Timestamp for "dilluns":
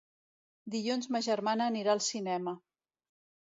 0.75-1.09